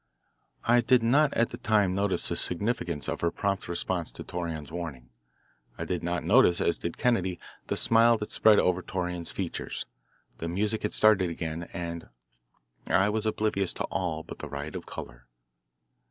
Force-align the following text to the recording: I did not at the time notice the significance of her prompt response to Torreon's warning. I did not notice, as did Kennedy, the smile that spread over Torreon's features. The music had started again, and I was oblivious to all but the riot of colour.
I 0.63 0.81
did 0.81 1.03
not 1.03 1.31
at 1.35 1.51
the 1.51 1.59
time 1.59 1.93
notice 1.93 2.27
the 2.27 2.35
significance 2.35 3.07
of 3.07 3.21
her 3.21 3.29
prompt 3.29 3.67
response 3.67 4.11
to 4.13 4.23
Torreon's 4.23 4.71
warning. 4.71 5.11
I 5.77 5.85
did 5.85 6.01
not 6.01 6.23
notice, 6.23 6.59
as 6.59 6.79
did 6.79 6.97
Kennedy, 6.97 7.39
the 7.67 7.77
smile 7.77 8.17
that 8.17 8.31
spread 8.31 8.57
over 8.57 8.81
Torreon's 8.81 9.31
features. 9.31 9.85
The 10.39 10.47
music 10.47 10.81
had 10.81 10.95
started 10.95 11.29
again, 11.29 11.69
and 11.71 12.09
I 12.87 13.09
was 13.09 13.27
oblivious 13.27 13.73
to 13.73 13.83
all 13.91 14.23
but 14.23 14.39
the 14.39 14.49
riot 14.49 14.75
of 14.75 14.87
colour. 14.87 15.27